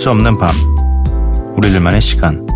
[0.00, 0.50] 수 없는 밤.
[1.58, 2.46] 우리들만의 시간.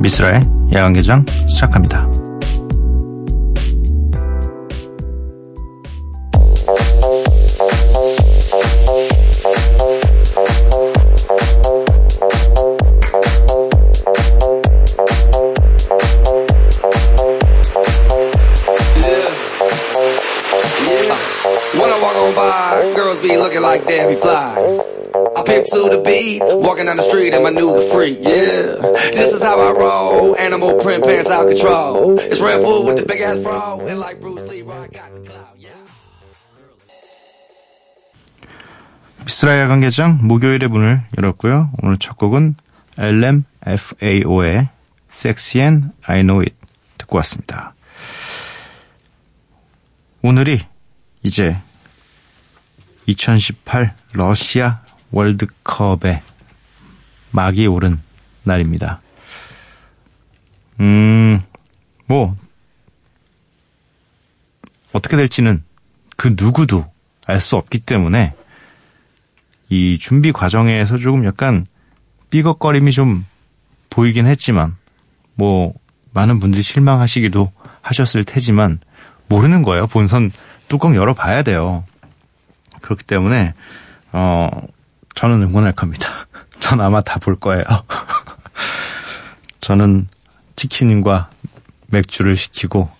[0.00, 0.40] 미스라의
[0.72, 2.06] 야간 개장 시작합니다.
[21.74, 25.01] When I walk on by, girls be looking like Debbie Fly.
[25.34, 28.76] I pick to the beat, walking down the street and my new the freak, yeah.
[29.16, 32.18] This is how I roll, animal print pants out control.
[32.18, 35.20] It's Red Bull with the big ass bra, and like Bruce Lee, I got the
[35.24, 35.70] clout, yeah.
[39.24, 41.70] 미스라 야간 개장 목요일의 문을 열었고요.
[41.82, 42.56] 오늘 첫 곡은
[42.98, 44.68] LMFAO의
[45.10, 46.54] Sexy and I Know It
[46.98, 47.74] 듣고 왔습니다.
[50.22, 50.60] 오늘이
[51.22, 51.56] 이제
[53.06, 54.81] 2018 러시아
[55.12, 56.22] 월드컵의
[57.30, 58.00] 막이 오른
[58.44, 59.00] 날입니다.
[60.80, 61.40] 음,
[62.06, 62.36] 뭐,
[64.92, 65.62] 어떻게 될지는
[66.16, 66.90] 그 누구도
[67.26, 68.34] 알 수 없기 때문에
[69.68, 71.64] 이 준비 과정에서 조금 약간
[72.30, 73.24] 삐걱거림이 좀
[73.90, 74.76] 보이긴 했지만,
[75.34, 75.72] 뭐,
[76.12, 78.80] 많은 분들이 실망하시기도 하셨을 테지만,
[79.28, 79.86] 모르는 거예요.
[79.86, 80.30] 본선
[80.68, 81.84] 뚜껑 열어봐야 돼요.
[82.80, 83.54] 그렇기 때문에,
[84.12, 84.48] 어,
[85.14, 86.08] 저는 응원할 겁니다.
[86.60, 87.64] 전 아마 다 볼 거예요.
[89.60, 90.06] 저는
[90.56, 91.28] 치킨과
[91.88, 92.90] 맥주를 시키고,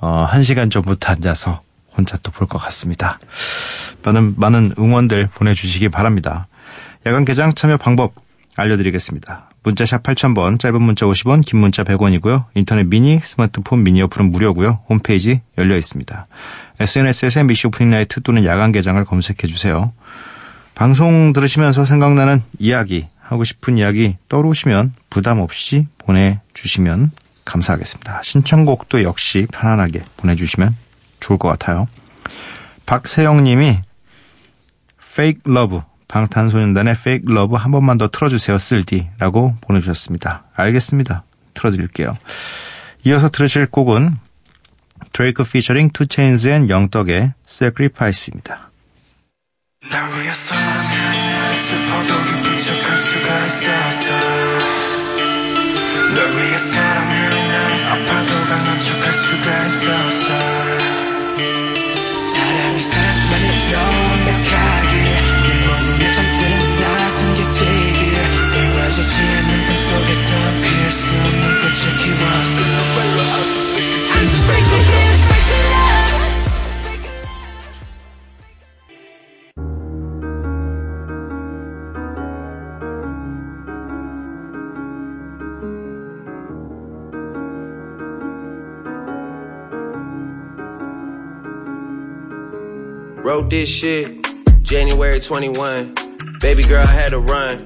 [0.00, 1.60] 어, 한 시간 전부터 앉아서
[1.96, 3.18] 혼자 또 볼 것 같습니다.
[4.02, 6.46] 많은, 많은 응원들 보내주시기 바랍니다.
[7.06, 8.14] 야간 개장 참여 방법
[8.56, 9.50] 알려드리겠습니다.
[9.62, 12.44] 문자샵 8000번, 짧은 문자 50원, 긴 문자 100원이고요.
[12.54, 14.80] 인터넷 미니, 스마트폰 미니 어플은 무료고요.
[14.88, 16.26] 홈페이지 열려 있습니다.
[16.80, 19.92] SNS에서 MBC 오프닝 나이트 또는 야간 개장을 검색해 주세요.
[20.74, 27.10] 방송 들으시면서 생각나는 이야기, 하고 싶은 이야기 떠오르시면 부담 없이 보내주시면
[27.44, 28.22] 감사하겠습니다.
[28.22, 30.76] 신청곡도 역시 편안하게 보내주시면
[31.20, 31.88] 좋을 것 같아요.
[32.86, 33.78] 박세영 님이
[35.00, 40.44] Fake Love 방탄소년단의 Fake Love 한 번만 더 틀어주세요 쓸디 라고 보내주셨습니다.
[40.54, 41.24] 알겠습니다.
[41.54, 42.14] 틀어드릴게요.
[43.04, 44.16] 이어서 들으실 곡은
[45.12, 48.70] Drake featuring 2 Chainz and Young Thug의 Sacrifice입니다.
[49.90, 54.06] 날 위해서라면 난 슬퍼도 기쁜 척할 수가 있었어
[56.14, 57.56] 널 위해서라면 난
[57.92, 60.28] 아파도 강한 척할 수가 있었어
[62.32, 64.94] 사랑이 사랑만은 너 완벽하게
[65.48, 68.04] 내 모든 요점들은 다 숨겨지게
[68.58, 70.28] 이루어지지 않는 꿈 속에서
[70.62, 72.58] 피할 수 없는 꽃을 키웠어
[74.14, 75.03] I'm just breaking
[93.54, 94.08] this shit
[94.62, 95.94] January 21.
[96.40, 97.64] Baby girl, I had to run.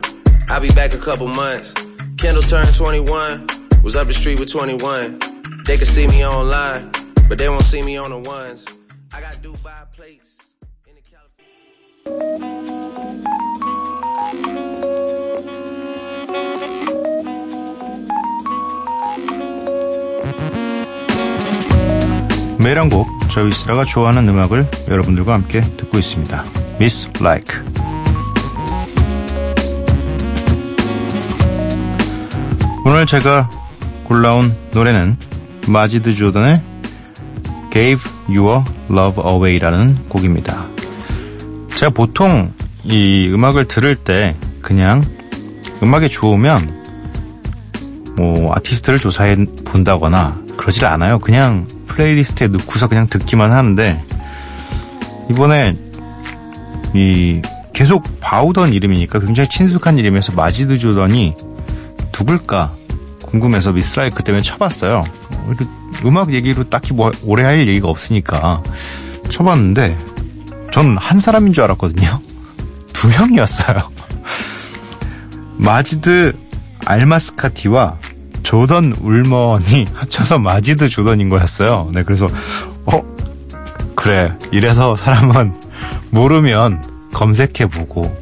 [0.51, 1.73] I'll be back a couple months.
[2.19, 3.47] Kendall turned 21.
[3.83, 5.19] Was up the street with 21.
[5.65, 6.93] They can see me online,
[7.31, 8.67] but they won't see me on the ones.
[9.15, 10.37] I got Dubai plates.
[10.87, 12.68] in the California-
[22.61, 26.45] 매일 한 곡, 저 위스라가 좋아하는 음악을 여러분들과 함께 듣고 있습니다.
[26.75, 27.61] Miss Like.
[32.85, 33.49] 오늘 제가
[34.05, 35.17] 골라온 노래는
[35.69, 36.61] 마지드 조던의
[37.73, 40.67] Gave Your Love Away라는 곡입니다.
[41.77, 42.53] 제가 보통
[42.83, 45.05] 이 음악을 들을 때 그냥
[45.81, 46.77] 음악이 좋으면
[48.17, 51.19] 뭐 아티스트를 조사해 본다거나 그러질 않아요.
[51.19, 54.05] 그냥 플레이리스트에 넣고서 그냥 듣기만 하는데
[55.31, 55.75] 이번에
[56.95, 57.41] 이
[57.73, 61.35] 계속 봐오던 이름이니까 굉장히 친숙한 이름에서 Majid Jordan이
[62.19, 62.71] 누굴까
[63.23, 65.05] 궁금해서 미스라이크 때문에 쳐봤어요.
[66.05, 68.63] 음악 얘기로 딱히 뭐 오래 할 얘기가 없으니까
[69.31, 69.97] 쳐봤는데
[70.73, 72.21] 전 한 사람인 줄 알았거든요.
[72.93, 73.91] 두 명이었어요.
[75.57, 76.37] 마지드
[76.85, 77.99] 알마스카티와
[78.49, 81.91] 조던 울먼이 합쳐서 마지드 조던인 거였어요.
[81.93, 82.31] 네, 그래서
[82.87, 83.03] 어
[83.95, 85.53] 그래 이래서 사람은
[86.09, 88.19] 모르면 검색해보고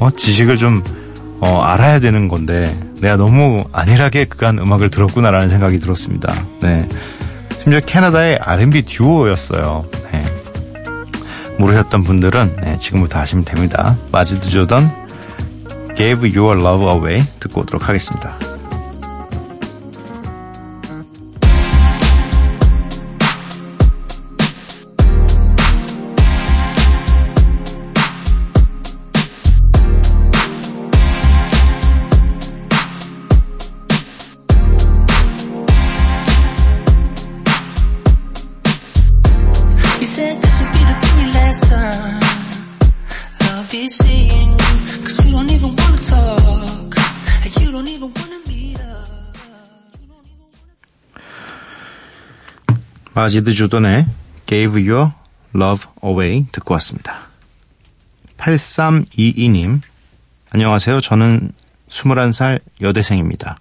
[0.00, 0.82] 어 지식을 좀
[1.38, 6.34] 어, 알아야 되는 건데 내가 너무 안일하게 그간 음악을 들었구나라는 생각이 들었습니다.
[6.60, 6.88] 네,
[7.62, 9.84] 심지어 캐나다의 R&B 듀오였어요.
[10.10, 10.24] 네.
[11.60, 13.96] 모르셨던 분들은 네, 지금부터 아시면 됩니다.
[14.10, 14.90] 마지드 조던
[15.96, 18.47] Gave Your Love Away 듣고 오도록 하겠습니다.
[53.18, 54.06] 마지드 조던의
[54.46, 55.10] Gave Your
[55.52, 57.26] Love Away 듣고 왔습니다.
[58.36, 59.80] 8322님,
[60.50, 61.00] 안녕하세요.
[61.00, 61.50] 저는
[61.88, 63.58] 21살 여대생입니다.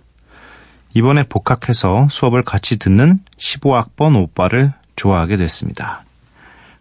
[0.94, 6.04] 이번에 복학해서 수업을 같이 듣는 15학번 오빠를 좋아하게 됐습니다.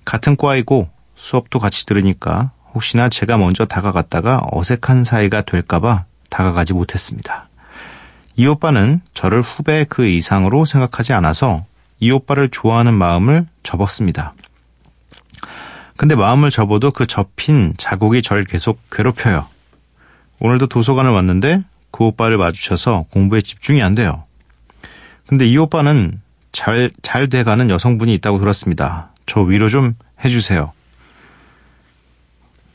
[0.05, 7.49] 같은 과이고 수업도 같이 들으니까 혹시나 제가 먼저 다가갔다가 어색한 사이가 될까봐 다가가지 못했습니다.
[8.37, 11.65] 이 오빠는 저를 후배 그 이상으로 생각하지 않아서
[11.99, 14.35] 이 오빠를 좋아하는 마음을 접었습니다.
[15.97, 19.47] 근데 마음을 접어도 그 접힌 자국이 절 계속 괴롭혀요.
[20.41, 24.25] 오늘도 도서관을 왔는데 그 오빠를 마주쳐서 공부에 집중이 안 돼요.
[25.27, 26.21] 근데 이 오빠는
[26.53, 29.11] 잘, 잘 돼가는 여성분이 있다고 들었습니다.
[29.27, 29.95] 저 위로 좀
[30.25, 30.73] 해주세요.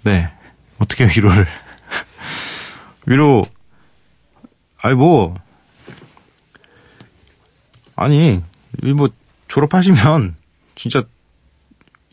[0.04, 0.30] 네.
[0.80, 1.48] 어떻게 위로를.
[3.06, 3.44] 위로,
[4.82, 5.36] 아니, 뭐,
[7.96, 8.42] 아니, 이
[8.82, 9.10] 뭐,
[9.48, 10.36] 졸업하시면,
[10.76, 11.04] 진짜,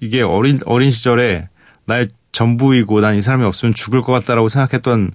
[0.01, 1.49] 이게 어린, 어린 시절에
[1.85, 5.11] 나의 전부이고 난 이 사람이 없으면 죽을 것 같다라고 생각했던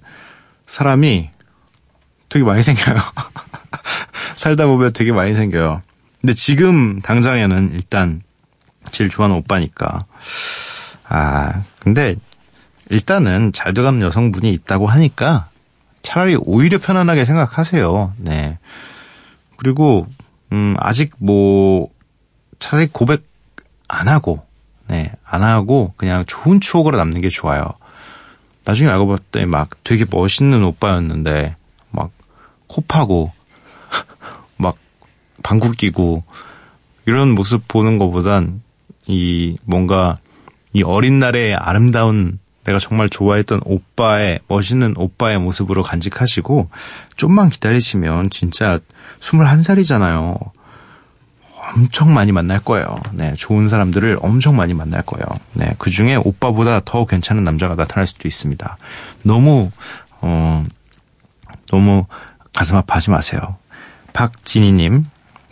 [0.66, 1.30] 사람이
[2.28, 2.96] 되게 많이 생겨요.
[4.36, 5.82] 살다 보면 되게 많이 생겨요.
[6.20, 8.22] 근데 지금 당장에는 일단
[8.90, 10.04] 제일 좋아하는 오빠니까.
[11.08, 12.16] 아, 근데
[12.90, 15.48] 일단은 잘 돼가는 여성분이 있다고 하니까
[16.02, 18.12] 차라리 오히려 편안하게 생각하세요.
[18.18, 18.58] 네.
[19.56, 20.06] 그리고,
[20.52, 21.88] 음, 아직 뭐,
[22.58, 23.24] 차라리 고백
[23.88, 24.46] 안 하고,
[24.88, 27.72] 네, 안 하고 그냥 좋은 추억으로 남는 게 좋아요.
[28.64, 31.56] 나중에 알고 봤더니 막 되게 멋있는 오빠였는데,
[31.90, 32.10] 막,
[32.66, 33.32] 코 파고,
[34.56, 34.76] 막,
[35.42, 36.24] 방구 끼고,
[37.06, 38.62] 이런 모습 보는 것보단,
[39.06, 40.18] 이, 뭔가,
[40.72, 46.68] 이 어린 날의 아름다운 내가 정말 좋아했던 오빠의, 멋있는 오빠의 모습으로 간직하시고,
[47.16, 48.80] 좀만 기다리시면 진짜
[49.20, 50.38] 21살이잖아요.
[51.76, 52.94] 엄청 많이 만날 거예요.
[53.12, 55.24] 네, 좋은 사람들을 엄청 많이 만날 거예요.
[55.54, 58.76] 네, 그 중에 오빠보다 더 괜찮은 남자가 나타날 수도 있습니다.
[59.22, 59.70] 너무,
[60.20, 60.64] 어,
[61.70, 62.06] 너무
[62.54, 63.56] 가슴 아파하지 마세요.
[64.12, 65.04] 박진희님,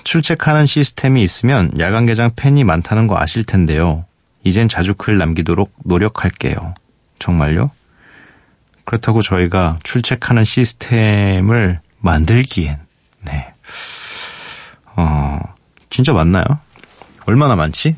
[0.05, 4.05] 출첵하는 시스템이 있으면 야간 개장 팬이 많다는 거 아실 텐데요.
[4.45, 6.75] 이젠 자주 글 남기도록 노력할게요.
[7.23, 7.71] 정말요?
[8.85, 12.81] 그렇다고 저희가 출첵하는 시스템을 만들기엔,
[13.21, 13.55] 네.
[14.97, 15.39] 어,
[15.89, 16.45] 진짜 많나요?
[17.27, 17.97] 얼마나 많지?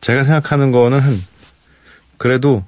[0.00, 1.22] 제가 생각하는 거는 한,
[2.16, 2.64] 그래도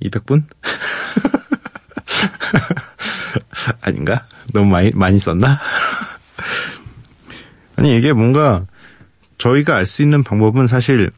[0.00, 0.44] 200분?
[3.82, 4.26] 아닌가?
[4.52, 5.58] 너무 많이, 많이 썼나?
[7.76, 8.64] 아니, 이게 뭔가
[9.38, 11.10] 저희가 알 수 있는 방법은 사실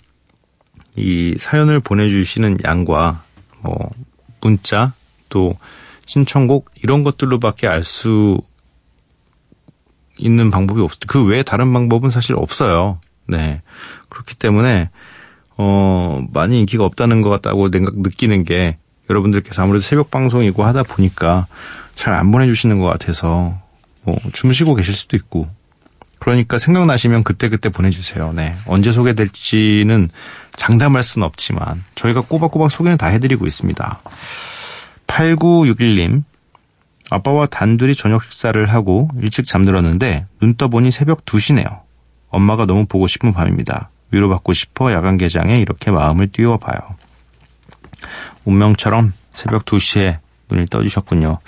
[0.97, 3.23] 이 사연을 보내주시는 양과
[3.63, 3.91] 뭐
[4.41, 4.93] 문자
[5.29, 5.57] 또
[6.07, 8.41] 신청곡 이런 것들로밖에 알 수
[10.19, 13.01] 있는 방법이 없, 그 외에 다른 방법은 사실 없어요.
[13.29, 13.61] 네.
[14.09, 14.89] 그렇기 때문에,
[15.59, 18.79] 어, 많이 인기가 없다는 것 같다고 생각, 느끼는 게
[19.11, 21.47] 여러분들께서 아무래도 새벽 방송이고 하다 보니까
[21.97, 23.61] 잘 안 보내주시는 것 같아서,
[24.05, 25.49] 뭐, 주무시고 계실 수도 있고.
[26.19, 28.33] 그러니까 생각나시면 그때그때 보내주세요.
[28.35, 28.55] 네.
[28.67, 30.09] 언제 소개될지는
[30.57, 34.01] 장담할 수는 없지만, 저희가 꼬박꼬박 소개는 다 해드리고 있습니다.
[35.07, 36.25] 8961님,
[37.11, 41.83] 아빠와 단둘이 저녁 식사를 하고 일찍 잠들었는데 눈 떠보니 새벽 2시네요.
[42.29, 43.91] 엄마가 너무 보고 싶은 밤입니다.
[44.11, 46.97] 위로받고 싶어 야간 개장에 이렇게 마음을 띄워봐요.
[48.45, 50.19] 운명처럼 새벽 2시에
[50.51, 51.39] 눈을 떠주셨군요.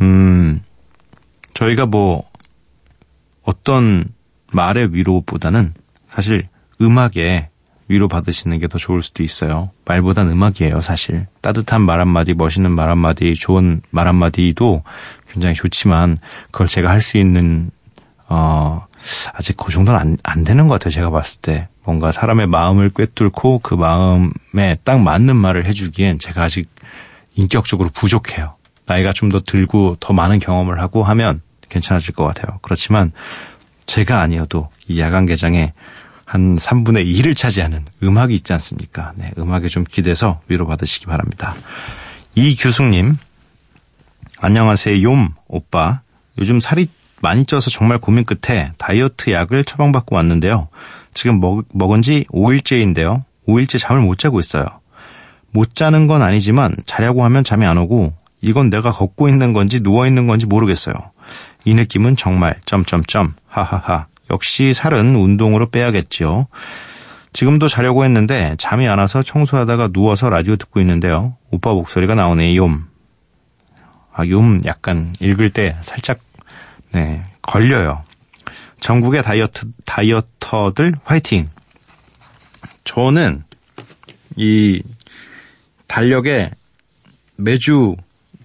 [0.00, 0.62] 음,
[1.54, 2.28] 저희가 뭐
[3.42, 4.04] 어떤
[4.52, 5.74] 말의 위로보다는
[6.08, 6.48] 사실
[6.80, 7.48] 음악에
[7.92, 9.70] 위로 받으시는 게 더 좋을 수도 있어요.
[9.84, 11.26] 말보단 음악이에요, 사실.
[11.42, 14.82] 따뜻한 말 한마디, 멋있는 말 한마디, 좋은 말 한마디도
[15.30, 16.16] 굉장히 좋지만,
[16.50, 17.70] 그걸 제가 할 수 있는,
[18.28, 18.86] 어,
[19.34, 21.68] 아직 그 정도는 안, 안 되는 것 같아요, 제가 봤을 때.
[21.84, 26.68] 뭔가 사람의 마음을 꿰뚫고 그 마음에 딱 맞는 말을 해주기엔 제가 아직
[27.34, 28.54] 인격적으로 부족해요.
[28.86, 32.58] 나이가 좀 더 들고 더 많은 경험을 하고 하면 괜찮아질 것 같아요.
[32.62, 33.10] 그렇지만
[33.86, 35.72] 제가 아니어도 이 야간 개장에
[36.32, 39.12] 한 3분의 2를 차지하는 음악이 있지 않습니까?
[39.16, 41.52] 네, 음악에 좀 기대서 위로받으시기 바랍니다.
[42.34, 43.18] 이규숙님,
[44.38, 46.00] 안녕하세요, 욤, 오빠.
[46.38, 46.88] 요즘 살이
[47.20, 50.68] 많이 쪄서 정말 고민 끝에 다이어트 약을 처방받고 왔는데요.
[51.12, 53.24] 지금 먹, 먹은 지 5일째인데요.
[53.46, 54.64] 5일째 잠을 못 자고 있어요.
[55.50, 60.06] 못 자는 건 아니지만 자려고 하면 잠이 안 오고 이건 내가 걷고 있는 건지 누워
[60.06, 60.94] 있는 건지 모르겠어요.
[61.66, 64.06] 이 느낌은 정말 점점점 하하하.
[64.30, 66.46] 역시 살은 운동으로 빼야겠지요.
[67.32, 71.36] 지금도 자려고 했는데 잠이 안 와서 청소하다가 누워서 라디오 듣고 있는데요.
[71.50, 72.84] 오빠 목소리가 나오네, 욤.
[74.12, 76.18] 아, 욤 약간 읽을 때 살짝,
[76.92, 78.04] 네, 걸려요.
[78.80, 81.48] 전국의 다이어트, 다이어터들 화이팅!
[82.84, 83.42] 저는
[84.36, 84.82] 이
[85.86, 86.50] 달력에
[87.36, 87.96] 매주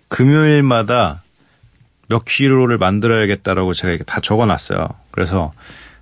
[0.07, 1.23] 금요일마다
[2.07, 4.87] 몇 킬로를 만들어야겠다라고 제가 이렇게 다 적어놨어요.
[5.11, 5.51] 그래서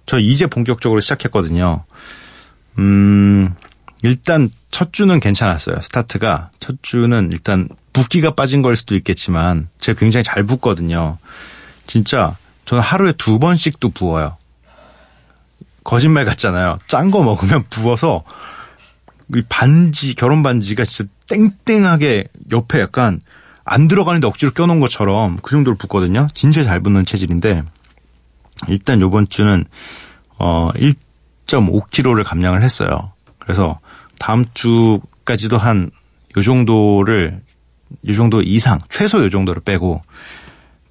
[0.06, 1.84] 저 이제 본격적으로 시작했거든요.
[2.78, 3.54] 음,
[4.04, 5.82] 일단 첫 주는 괜찮았어요.
[5.82, 11.18] 스타트가 첫 주는 일단 붓기가 빠진 걸 수도 있겠지만 제가 굉장히 잘 붓거든요.
[11.88, 12.36] 진짜
[12.66, 14.38] 저는 하루에 두 번씩도 부어요.
[15.84, 16.80] 거짓말 같잖아요.
[16.88, 18.24] 짠 거 먹으면 부어서
[19.34, 23.22] 이 반지 결혼 반지가 진짜 땡땡하게 옆에 약간
[23.66, 26.28] 안 들어가는데 억지로 껴놓은 것처럼 그 정도로 붓거든요.
[26.34, 27.64] 진짜 잘 붓는 체질인데
[28.70, 29.66] 일단 요번 주는
[30.38, 33.12] 어 1.5kg를 감량을 했어요.
[33.40, 33.78] 그래서
[34.18, 35.92] 다음 주까지도 한
[36.38, 37.42] 요 정도를
[38.08, 40.02] 요 정도 이상 최소 요 정도를 빼고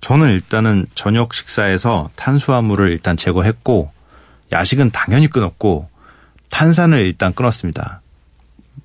[0.01, 3.91] 저는 일단은 저녁 식사에서 탄수화물을 일단 제거했고
[4.53, 5.89] 야식은 당연히 끊었고
[6.51, 8.01] 탄산을 일단 끊었습니다.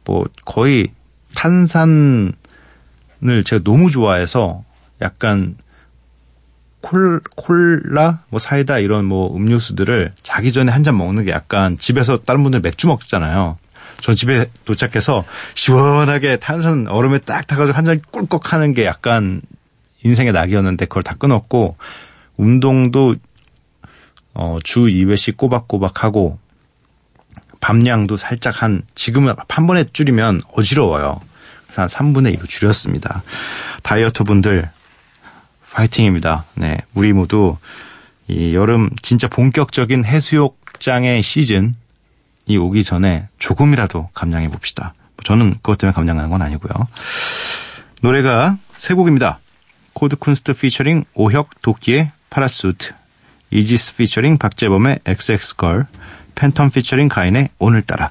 [0.05, 0.91] 뭐 거의
[1.35, 2.33] 탄산
[3.25, 4.63] 을 제가 너무 좋아해서
[5.01, 5.57] 약간
[6.81, 12.17] 콜, 콜라, 뭐 사이다 이런 뭐 음료수들을 자기 전에 한 잔 먹는 게 약간 집에서
[12.17, 13.57] 다른 분들 맥주 먹잖아요.
[13.99, 19.41] 전 집에 도착해서 시원하게 탄산 얼음에 딱 타가지고 한 잔 꿀꺽 하는 게 약간
[20.03, 21.75] 인생의 낙이었는데 그걸 다 끊었고
[22.37, 23.15] 운동도
[24.33, 26.39] 어, 주 2회씩 꼬박꼬박 하고
[27.59, 31.19] 밤량도 살짝 한 지금은 한 번에 줄이면 어지러워요.
[31.75, 33.23] 한 3분의 2로 줄였습니다.
[33.83, 34.69] 다이어트 분들
[35.71, 36.43] 파이팅입니다.
[36.55, 37.57] 네, 우리 모두
[38.27, 41.75] 이 여름 진짜 본격적인 해수욕장의 시즌
[42.45, 44.93] 이 오기 전에 조금이라도 감량해 봅시다.
[45.23, 46.71] 저는 그것 때문에 감량하는 건 아니고요.
[48.01, 49.39] 노래가 세 곡입니다.
[49.93, 52.93] 코드 쿤스트 피처링 오혁 도끼의 Parachute,
[53.51, 55.87] 이지스 피처링 박재범의 XX girl,
[56.35, 58.09] 팬텀 피처링 가인의 오늘따라.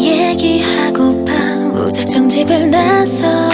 [0.00, 1.32] 얘기하고파
[1.72, 3.50] 무작정 집을 나서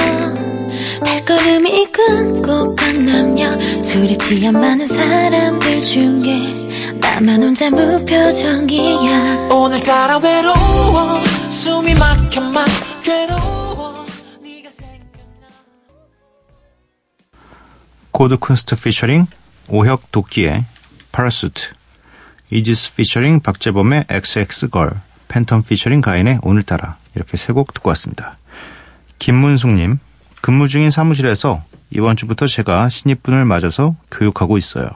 [1.05, 6.67] 발걸음이 끄는 곳 강남역 술에 취한 많은 사람들 중에
[7.01, 9.49] 나만 혼자 무표정이야.
[9.51, 11.21] 오늘따라 외로워.
[11.51, 12.67] 숨이 막혀 막
[13.03, 14.07] 괴로워.
[14.43, 15.49] 네가 생각나.
[18.11, 19.27] 코드 쿤스트 피처링
[19.69, 20.65] 오혁 도끼의
[21.13, 21.71] Parachute,
[22.51, 24.93] 이지스 피처링 박재범의 XX걸,
[25.37, 28.37] 팬텀 피처링 가인의 오늘따라 이렇게 세 곡 듣고 왔습니다.
[29.19, 29.99] 김문숙님,
[30.41, 34.89] 근무 중인 사무실에서 이번 주부터 제가 신입분을 맞아서 교육하고 있어요.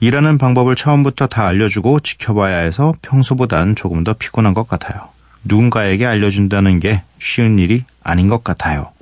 [0.00, 5.08] 일하는 방법을 처음부터 다 알려주고 지켜봐야 해서 평소보단 조금 더 피곤한 것 같아요.
[5.44, 8.92] 누군가에게 알려준다는 게 쉬운 일이 아닌 것 같아요.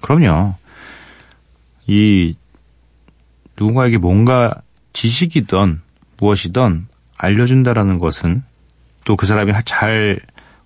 [0.00, 0.54] 그럼요.
[1.86, 2.34] 이
[3.58, 4.54] 누군가에게 뭔가
[4.92, 5.80] 지식이든
[6.18, 8.42] 무엇이든 알려준다라는 것은
[9.04, 10.20] 또 그 사람이 잘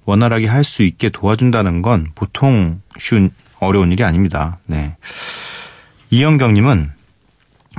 [0.05, 4.59] 원활하게 할 수 있게 도와준다는 건 보통 쉬운 어려운 일이 아닙니다.
[4.67, 4.97] 네.
[6.11, 6.91] 이영경님은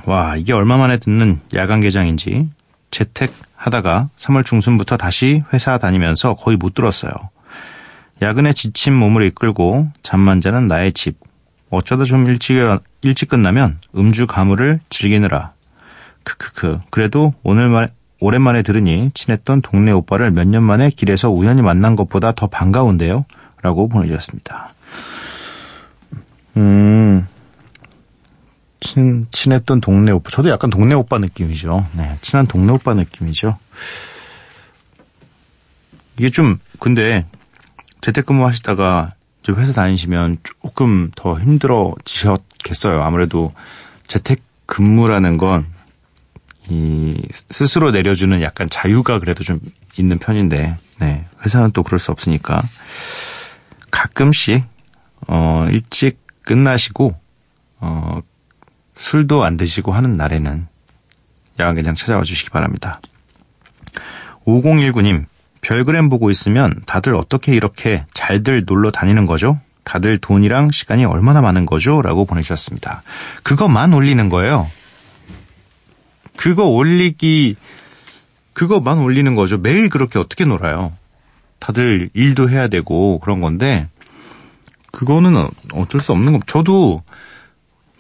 [0.06, 2.50] 와, 이게 얼마 만에 듣는 야간 개장인지
[2.92, 7.12] 재택 하다가 3월 중순부터 다시 회사 다니면서 거의 못 들었어요.
[8.22, 11.18] 야근에 지친 몸을 이끌고 잠만 자는 나의 집.
[11.70, 12.56] 어쩌다 좀 일찍,
[13.02, 15.54] 일찍 끝나면 음주 가물을 즐기느라.
[16.24, 16.80] 크크크.
[16.90, 22.32] 그래도 오늘 말, 오랜만에 들으니 친했던 동네 오빠를 몇 년 만에 길에서 우연히 만난 것보다
[22.32, 23.26] 더 반가운데요.
[23.62, 24.72] 라고 보내주셨습니다.
[26.58, 27.28] 음,
[28.80, 30.30] 친, 친했던 동네 오빠.
[30.30, 31.86] 저도 약간 동네 오빠 느낌이죠.
[31.98, 33.58] 네, 친한 동네 오빠 느낌이죠.
[36.18, 37.26] 이게 좀, 근데,
[38.02, 43.04] 재택근무 하시다가 이제 회사 다니시면 조금 더 힘들어지셨겠어요.
[43.04, 43.54] 아무래도
[44.08, 45.68] 재택근무라는 건,
[46.70, 49.60] 이, 스스로 내려주는 약간 자유가 그래도 좀
[49.98, 52.62] 있는 편인데, 네, 회사는 또 그럴 수 없으니까.
[53.92, 54.64] 가끔씩,
[55.28, 57.16] 어, 일찍 끝나시고,
[57.80, 58.20] 어,
[58.96, 60.68] 술도 안 드시고 하는 날에는
[61.60, 63.00] 야간개장 찾아와 주시기 바랍니다.
[64.46, 65.26] 5019님,
[65.62, 69.60] 별그램 보고 있으면 다들 어떻게 이렇게 잘들 놀러 다니는 거죠?
[69.84, 72.02] 다들 돈이랑 시간이 얼마나 많은 거죠?
[72.02, 73.04] 라고 보내주셨습니다.
[73.44, 74.70] 그것만 올리는 거예요.
[76.38, 77.56] 그거 올리기,
[78.53, 79.58] 그거만 올리는 거죠.
[79.58, 80.94] 매일 그렇게 어떻게 놀아요?
[81.60, 83.88] 다들 일도 해야 되고 그런 건데,
[84.91, 85.36] 그거는
[85.74, 86.39] 어쩔 수 없는 거.
[86.48, 87.03] 저도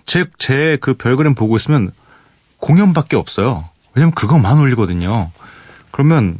[0.05, 1.91] 제, 제 그 별그램 보고 있으면
[2.59, 3.67] 공연밖에 없어요.
[3.93, 5.31] 왜냐면 그거만 올리거든요.
[5.91, 6.37] 그러면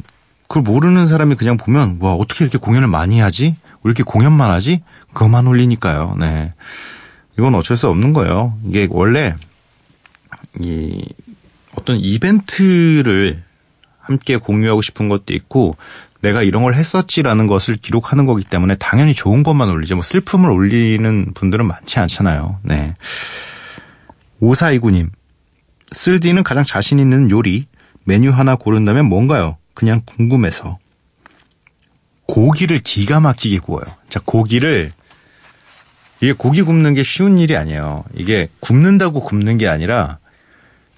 [0.48, 3.56] 그걸 모르는 사람이 그냥 보면 와 어떻게 이렇게 공연을 많이 하지?
[3.84, 4.82] 왜 이렇게 공연만 하지?
[5.14, 6.16] 그것만 올리니까요.
[6.18, 6.54] 네.
[7.38, 8.58] 이건 어쩔 수 없는 거예요.
[8.66, 9.36] 이게 원래
[10.60, 11.04] 이
[11.78, 13.44] 어떤 이벤트를
[14.00, 15.76] 함께 공유하고 싶은 것도 있고
[16.22, 19.96] 내가 이런 걸 했었지라는 것을 기록하는 거기 때문에 당연히 좋은 것만 올리죠.
[19.96, 22.60] 뭐 슬픔을 올리는 분들은 많지 않잖아요.
[22.64, 22.96] 네.
[24.42, 25.10] 5429님.
[25.92, 27.66] 쓸디는 가장 자신 있는 요리,
[28.04, 29.58] 메뉴 하나 고른다면 뭔가요?
[29.74, 30.80] 그냥 궁금해서.
[32.26, 33.86] 고기를 기가 막히게 구워요.
[34.10, 34.92] 자, 고기를,
[36.22, 38.04] 이게 고기 굽는 게 쉬운 일이 아니에요.
[38.16, 40.18] 이게 굽는다고 굽는 게 아니라,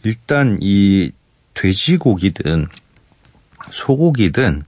[0.03, 1.11] 일단 이
[1.53, 2.67] 돼지고기든
[3.69, 4.63] 소고기든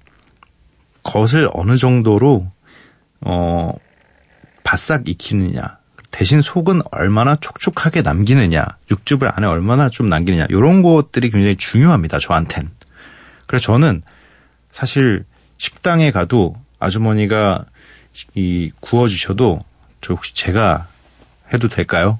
[1.03, 2.51] 겉을 어느 정도로,
[3.21, 3.73] 어,
[4.63, 5.79] 바싹 익히느냐.
[6.11, 12.69] 대신 속은 얼마나 촉촉하게 남기느냐, 육즙을 안에 얼마나 좀 남기느냐, 이런 것들이 굉장히 중요합니다, 저한텐.
[13.47, 14.03] 그래서 저는
[14.69, 15.25] 사실
[15.57, 17.65] 식당에 가도 아주머니가
[18.35, 19.59] 이 구워주셔도
[20.01, 20.87] 저 혹시 제가
[21.53, 22.19] 해도 될까요?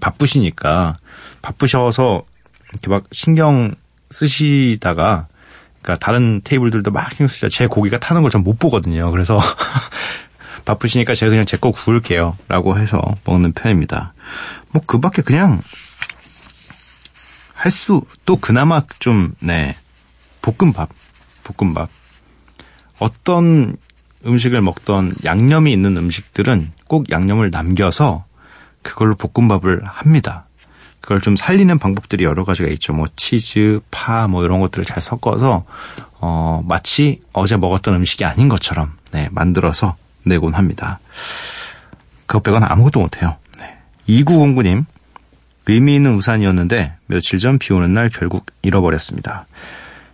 [0.00, 0.96] 바쁘시니까
[1.42, 2.22] 바쁘셔서
[2.72, 3.74] 이렇게 막 신경
[4.10, 5.26] 쓰시다가
[5.82, 9.10] 그러니까 다른 테이블들도 막 신경 쓰시다 제 고기가 타는 걸 전 못 보거든요.
[9.10, 9.38] 그래서
[10.64, 12.36] 바쁘시니까 제가 그냥 제 거 구울게요.
[12.48, 14.14] 라고 해서 먹는 편입니다.
[14.72, 15.60] 뭐, 그 밖에 그냥
[17.54, 19.74] 할 수, 또 그나마 좀, 네.
[20.42, 20.88] 볶음밥.
[21.44, 21.88] 볶음밥.
[22.98, 23.76] 어떤
[24.26, 28.24] 음식을 먹던 양념이 있는 음식들은 꼭 양념을 남겨서
[28.82, 30.45] 그걸로 볶음밥을 합니다.
[31.06, 32.92] 그걸 좀 살리는 방법들이 여러 가지가 있죠.
[32.92, 35.64] 뭐 치즈, 파, 뭐 이런 것들을 잘 섞어서
[36.20, 40.98] 어 마치 어제 먹었던 음식이 아닌 것처럼 네 만들어서 내곤 합니다.
[42.26, 43.36] 그것 빼고는 아무것도 못해요.
[43.56, 43.76] 네.
[44.08, 44.84] 2909님,
[45.68, 49.46] 의미 있는 우산이었는데 며칠 전 비 오는 날 결국 잃어버렸습니다.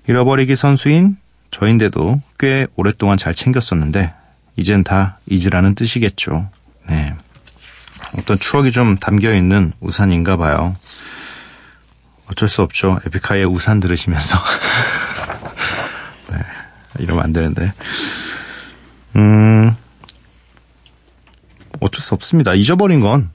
[0.09, 1.17] 잃어버리기 선수인
[1.51, 4.13] 저인데도 꽤 오랫동안 잘 챙겼었는데
[4.57, 6.51] 이젠 다 잊으라는 뜻이겠죠.
[6.87, 7.15] 네.
[8.19, 10.77] 어떤 추억이 좀 담겨 있는 우산인가 봐요.
[12.33, 12.99] 어쩔 수 없죠.
[13.07, 14.37] 에픽하이의 우산 들으시면서.
[16.31, 16.39] 네.
[16.99, 17.73] 이러면 안 되는데.
[19.17, 19.77] 음,
[21.81, 22.55] 어쩔 수 없습니다.
[22.55, 23.31] 잊어버린 건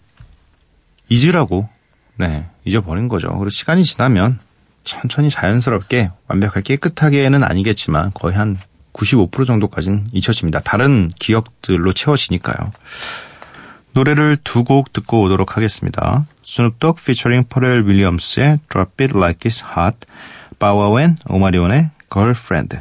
[1.09, 1.69] 잊으라고.
[2.15, 3.29] 네, 잊어버린 거죠.
[3.29, 4.39] 그리고 시간이 지나면
[4.83, 8.57] 천천히 자연스럽게 완벽하게 깨끗하게는 아니겠지만 거의 한
[8.93, 10.61] 95% 정도까지는 잊혀집니다.
[10.61, 12.71] 다른 기억들로 채워지니까요.
[13.97, 16.23] 노래를 두 곡 듣고 오도록 하겠습니다.
[16.43, 19.97] 스눕독 피처링 퍼렐 윌리엄스의 Drop It Like It's Hot,
[20.59, 22.77] 바와웬 오마리온의 Girlfriend.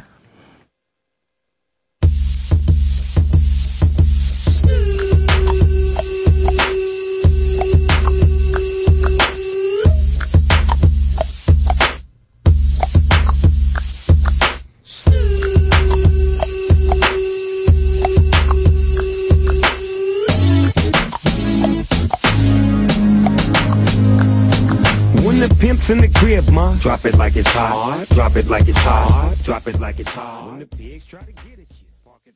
[25.87, 28.05] When in the crib, ma, drop it like it's hot.
[28.09, 29.35] Drop it like it's hot.
[29.43, 30.47] Drop it like it's hot.
[30.47, 32.35] When the pigs try to get at you, park it.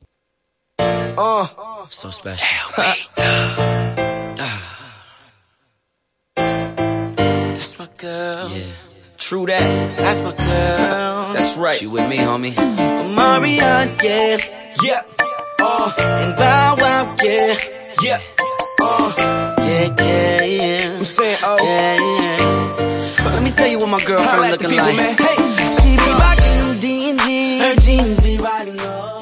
[1.18, 1.46] Uh,
[1.90, 2.72] so special.
[6.34, 8.48] That's my girl.
[8.48, 8.64] Yeah.
[9.18, 9.96] True that.
[9.98, 11.32] That's my girl.
[11.34, 11.76] That's right.
[11.76, 12.56] She with me, homie.
[12.56, 14.38] Marion, yeah.
[14.82, 15.02] Yeah.
[15.60, 17.54] Uh, and Bow Wow, yeah.
[18.02, 18.20] Yeah.
[18.80, 19.12] Uh,
[19.58, 20.96] yeah, yeah, yeah.
[20.96, 21.58] I'm saying, oh.
[21.62, 22.41] Yeah, yeah.
[23.42, 24.96] Let me tell you what my girlfriend the looking people, like.
[24.96, 25.18] man.
[25.18, 25.34] Hey.
[25.82, 27.58] She be rocking them D&G.
[27.58, 29.18] Her jeans be riding up.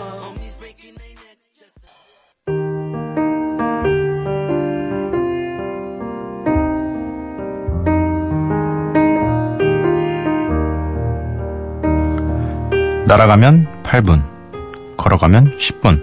[13.07, 15.99] 날아가면 8분, 걸어가면 10분.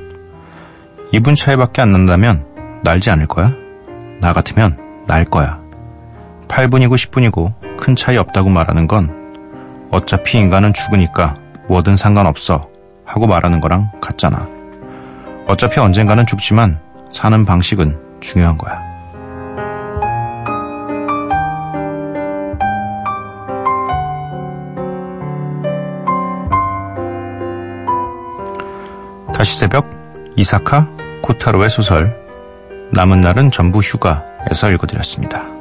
[1.13, 3.53] 2분 차이밖에 안 난다면 날지 않을 거야?
[4.19, 5.61] 나 같으면 날 거야.
[6.47, 11.37] 8분이고 10분이고 큰 차이 없다고 말하는 건 어차피 인간은 죽으니까
[11.67, 12.67] 뭐든 상관없어
[13.05, 14.47] 하고 말하는 거랑 같잖아.
[15.47, 16.79] 어차피 언젠가는 죽지만
[17.11, 18.85] 사는 방식은 중요한 거야.
[29.33, 29.87] 다시 새벽
[30.35, 30.87] 이사카
[31.21, 32.15] 코타로의 소설
[32.91, 35.56] 남은 날은 전부 휴가에서 읽어드렸습니다.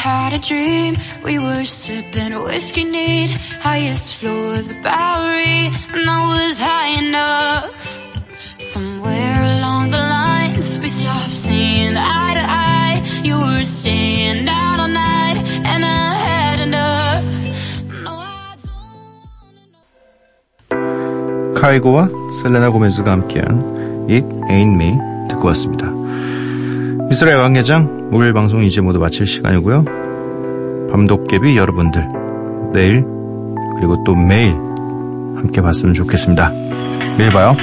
[0.00, 0.96] Had a dream.
[1.22, 7.68] We were sipping whiskey neat, highest floor of the Bowery, and I was high enough.
[8.58, 12.98] Somewhere along the lines, we stopped seeing eye to eye.
[13.22, 15.36] You were staying out all night,
[15.70, 17.24] and I had enough.
[18.04, 18.56] No, I
[20.72, 21.60] don't.
[21.60, 22.08] 카이고와
[22.42, 24.96] 셀레나 고메즈가 함께한 It Ain't Me
[25.28, 25.99] 듣고 왔습니다.
[27.10, 29.84] 이스라엘 관계장 목요일 방송 이제 모두 마칠 시간이고요.
[30.92, 32.06] 밤도깨비 여러분들
[32.72, 33.04] 내일
[33.76, 34.52] 그리고 또 매일
[35.36, 36.50] 함께 봤으면 좋겠습니다.
[37.18, 37.56] 내일 봐요.